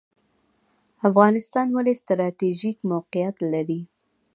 افغانستان 1.07 1.67
ولې 1.77 1.93
ستراتیژیک 2.01 2.77
موقعیت 2.91 3.37
لري؟ 3.53 3.81